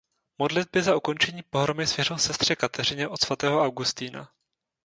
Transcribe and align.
Modlitby 0.37 0.81
za 0.83 0.95
ukončení 0.95 1.43
pohromy 1.43 1.87
svěřil 1.87 2.17
sestře 2.17 2.55
Kateřině 2.55 3.07
od 3.07 3.21
Svatého 3.23 3.61
Augustina. 3.63 4.31